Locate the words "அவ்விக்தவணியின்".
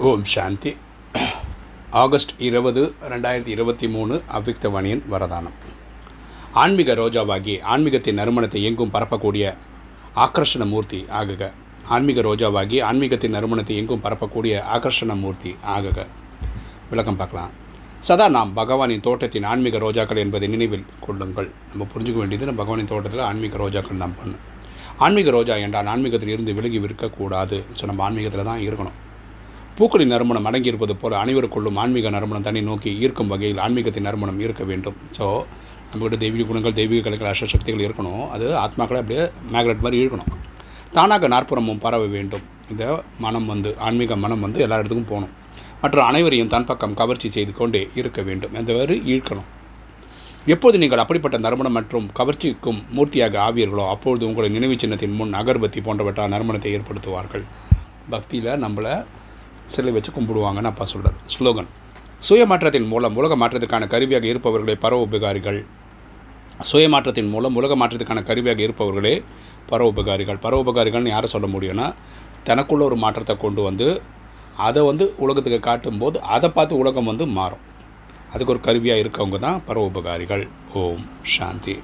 4.36-5.02